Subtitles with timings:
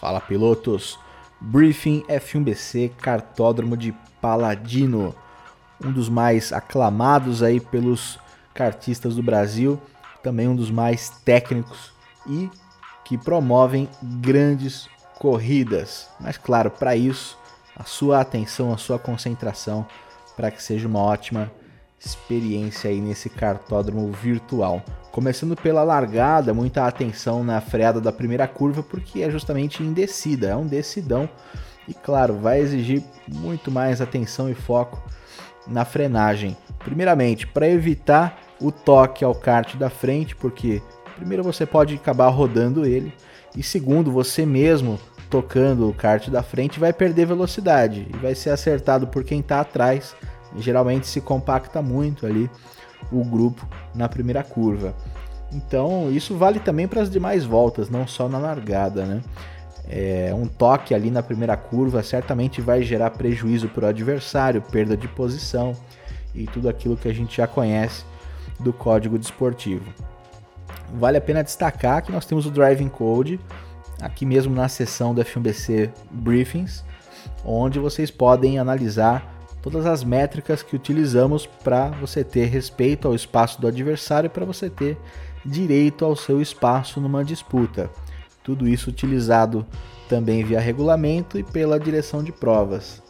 [0.00, 0.98] Fala pilotos!
[1.40, 5.14] Briefing F1BC Cartódromo de Paladino,
[5.84, 8.18] um dos mais aclamados aí pelos
[8.52, 9.80] kartistas do Brasil,
[10.22, 11.92] também um dos mais técnicos
[12.26, 12.50] e
[13.04, 16.08] que promovem grandes corridas.
[16.20, 17.38] Mas claro, para isso,
[17.76, 19.86] a sua atenção, a sua concentração
[20.36, 21.50] para que seja uma ótima
[21.98, 24.82] experiência aí nesse cartódromo virtual.
[25.10, 30.56] Começando pela largada, muita atenção na freada da primeira curva, porque é justamente indecida, é
[30.56, 31.28] um decidão
[31.88, 35.02] e, claro, vai exigir muito mais atenção e foco
[35.66, 36.56] na frenagem.
[36.80, 40.82] Primeiramente, para evitar o toque ao kart da frente, porque
[41.16, 43.12] primeiro você pode acabar rodando ele,
[43.56, 48.50] e segundo, você mesmo tocando o kart da frente vai perder velocidade e vai ser
[48.50, 50.14] acertado por quem está atrás.
[50.56, 52.50] Geralmente se compacta muito ali
[53.12, 54.94] o grupo na primeira curva.
[55.52, 59.22] Então, isso vale também para as demais voltas, não só na largada, né?
[59.90, 64.94] É, um toque ali na primeira curva certamente vai gerar prejuízo para o adversário, perda
[64.94, 65.74] de posição
[66.34, 68.04] e tudo aquilo que a gente já conhece
[68.60, 69.90] do código desportivo.
[70.92, 73.40] Vale a pena destacar que nós temos o Driving Code
[74.00, 76.84] aqui mesmo na seção do F1BC Briefings,
[77.44, 83.60] onde vocês podem analisar todas as métricas que utilizamos para você ter respeito ao espaço
[83.60, 84.96] do adversário, para você ter
[85.44, 87.90] direito ao seu espaço numa disputa.
[88.42, 89.66] Tudo isso utilizado
[90.08, 93.02] também via regulamento e pela direção de provas.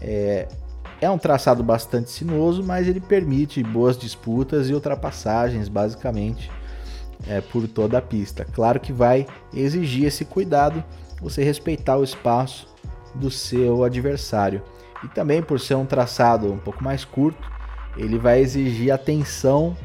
[0.00, 0.48] É,
[1.00, 6.50] é um traçado bastante sinuoso, mas ele permite boas disputas e ultrapassagens, basicamente,
[7.26, 8.44] é, por toda a pista.
[8.44, 10.84] Claro que vai exigir esse cuidado,
[11.20, 12.68] você respeitar o espaço
[13.14, 14.62] do seu adversário.
[15.04, 17.48] E também por ser um traçado um pouco mais curto,
[17.96, 19.76] ele vai exigir atenção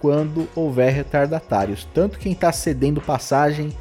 [0.00, 1.86] quando houver retardatários.
[1.92, 3.76] Tanto quem está cedendo passagem,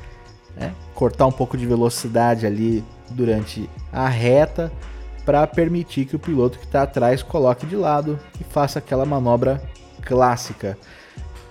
[0.56, 4.72] né, cortar um pouco de velocidade ali durante a reta
[5.26, 9.62] para permitir que o piloto que está atrás coloque de lado e faça aquela manobra
[10.02, 10.78] clássica.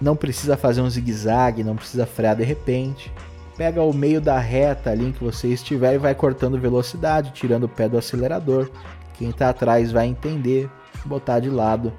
[0.00, 3.12] Não precisa fazer um zigue-zague, não precisa frear de repente.
[3.56, 7.65] Pega o meio da reta ali em que você estiver e vai cortando velocidade, tirando
[7.65, 8.71] o pé do acelerador
[9.19, 10.71] quem está atrás vai entender,
[11.05, 11.93] botar de lado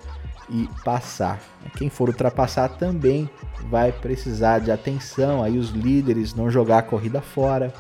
[0.50, 1.40] e passar.
[1.78, 3.30] Quem for ultrapassar também
[3.70, 7.74] vai precisar de atenção, aí os líderes não jogar a corrida fora,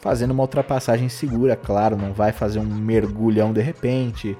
[0.00, 4.36] fazendo uma ultrapassagem segura, claro, não vai fazer um mergulhão de repente,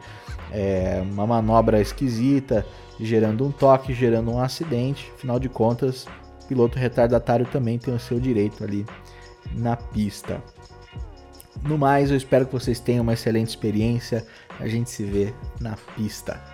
[0.51, 2.67] é, uma manobra esquisita,
[2.99, 5.11] gerando um toque, gerando um acidente.
[5.17, 6.07] Afinal de contas,
[6.43, 8.85] piloto retardatário também tem o seu direito ali
[9.53, 10.43] na pista.
[11.63, 14.27] No mais, eu espero que vocês tenham uma excelente experiência.
[14.59, 16.52] A gente se vê na pista.